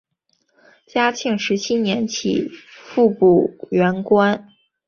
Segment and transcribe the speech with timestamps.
[0.87, 2.49] 嘉庆十七年起
[2.87, 4.47] 复补原官。